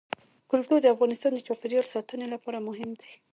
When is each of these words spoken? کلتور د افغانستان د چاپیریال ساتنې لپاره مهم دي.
کلتور 0.51 0.79
د 0.81 0.87
افغانستان 0.95 1.31
د 1.33 1.39
چاپیریال 1.47 1.85
ساتنې 1.93 2.27
لپاره 2.33 2.65
مهم 2.67 2.89
دي. 2.99 3.11